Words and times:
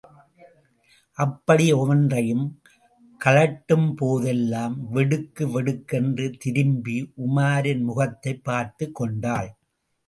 அப்படி 1.11 1.73
ஒவ்வொன்றையும் 1.73 2.61
கழட்டும்போதெல்லாம் 3.25 4.75
வெடுக்கு 4.89 5.51
வெடுக்கென்று 5.51 6.33
திருப்பி 6.39 7.13
உமாரின் 7.17 7.81
முகத்தைப் 7.81 8.43
பார்த்துக் 8.43 8.95
கொண்டாள். 8.95 9.55